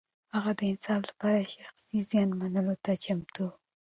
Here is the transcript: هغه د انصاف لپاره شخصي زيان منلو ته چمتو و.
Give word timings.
هغه 0.35 0.51
د 0.59 0.61
انصاف 0.71 1.01
لپاره 1.09 1.49
شخصي 1.55 1.97
زيان 2.09 2.29
منلو 2.39 2.75
ته 2.85 2.91
چمتو 3.03 3.43
و. 3.49 3.51